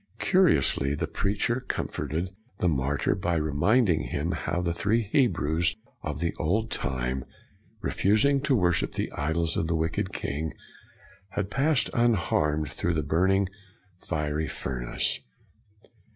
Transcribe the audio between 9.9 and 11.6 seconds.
king, had